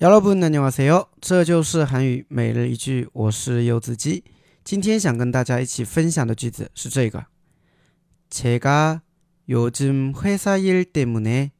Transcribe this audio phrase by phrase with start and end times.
[0.00, 1.08] 여러분 안녕하세요.
[1.20, 4.24] 这就是韩语每日一句我是柚子鸡
[4.64, 7.26] 今天想跟大家一起分享的句子是这个
[8.30, 9.02] 제가
[9.48, 11.52] 요즘 회사 일 때문에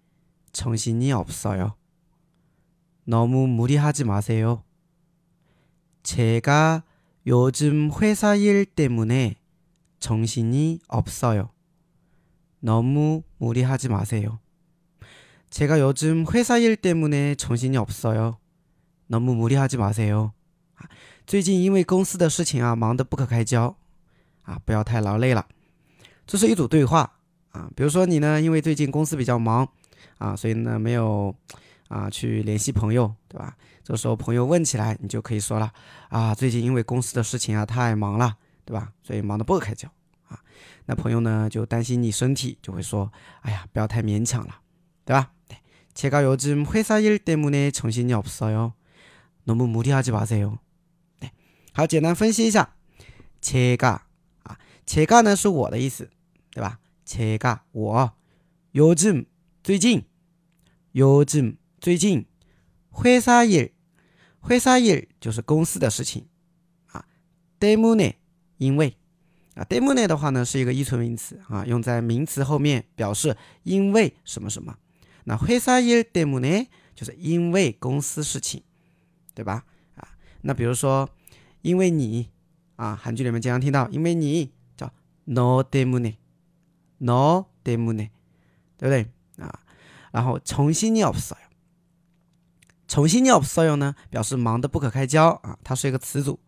[0.52, 1.76] 정신이 없어요.
[3.04, 4.62] 너무 무리하지 마세요.
[6.02, 6.84] 제가
[7.26, 9.36] 요즘 회사 일 때문에
[10.00, 11.50] 정신이 없어요.
[12.60, 14.40] 너무 무리하지 마세요.
[15.50, 18.38] 제가 요즘 회사 일 때문에 정신이 없어요.
[19.06, 20.32] 너무 무리하지 마세요.
[21.26, 23.76] 最近因为公司的事情啊，忙得不可开交
[24.44, 24.58] 啊，
[27.76, 29.68] 比如说你呢，因为最近公司比较忙
[30.18, 31.34] 啊，所以呢没有
[31.88, 33.54] 啊去联系朋友，对吧？
[33.84, 35.70] 这时候朋友问起来，你就可以说了
[36.08, 38.90] 啊，最近因为公司的事情啊太忙了，对吧？
[39.02, 39.88] 所以忙得不可开交
[40.28, 40.40] 啊。
[40.86, 44.56] 那朋友呢就担心你身体，就会说，哎呀，不要太勉强了，
[45.04, 45.30] 对吧？
[49.44, 50.58] 너무무리하지마세요。
[51.20, 51.30] 对
[52.52, 52.76] 吧？
[53.40, 54.06] 切嘎
[54.44, 56.10] 啊，切嘎呢是我的意思，
[56.50, 56.78] 对吧？
[57.04, 58.12] 切嘎我
[58.72, 59.26] 요즘
[59.62, 60.04] 最近
[60.94, 62.26] 요즘最近
[62.92, 66.26] 회사일，회사일就是公司的事情
[66.92, 67.04] 啊。
[67.58, 68.94] 때문에인왜
[69.54, 74.76] 啊，때문에的话呢是一个依存名词啊，用在名词后面表示因为什么什么。
[75.26, 78.62] 那회사일 때문에就是因为公司事情，
[79.34, 79.64] 对吧？
[79.96, 80.08] 啊，
[80.42, 81.08] 那比如说
[81.62, 82.28] 因为你
[82.76, 84.90] 啊，韩剧里面经常听到，因为你叫
[85.24, 88.10] 너 때문에，너 때문에，
[88.76, 89.06] 对不对
[89.38, 89.60] 啊？
[90.12, 91.40] 然后정신이 없어요。
[92.88, 96.40] 정신이 없어요 呢，表示忙得不可开交啊，它是一个词组。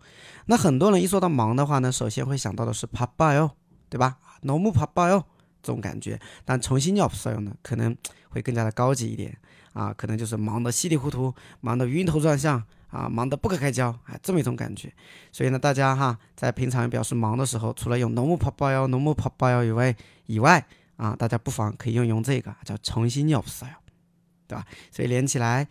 [0.46, 3.52] 那很多人一说到忙的话呢，首先会想到的是 바빠요，
[3.88, 4.18] 对吧？
[4.42, 5.24] 너무 바빠요。
[5.62, 7.96] 这种感觉，但重新要不使用呢，可能
[8.28, 9.34] 会更加的高级一点
[9.72, 14.92] 啊，可能就是忙得稀里糊涂，忙得晕头转向啊，忙得不可开交啊，这么一种感觉。
[15.32, 19.96] 所以呢，大家哈，在平常表示忙的时候，除了用 너무바빠 요， 너무바빠 요， 以外
[20.26, 23.72] 以外啊，大家不妨可以用用这个叫重新要不使用，
[24.46, 24.66] 对吧？
[24.92, 25.66] 所以连起来，